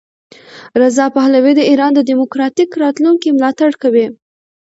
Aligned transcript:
رضا 0.81 1.05
پهلوي 1.17 1.53
د 1.55 1.61
ایران 1.69 1.91
د 1.95 1.99
دیموکراتیک 2.09 2.69
راتلونکي 2.83 3.29
ملاتړ 3.37 3.71
کوي. 3.83 4.07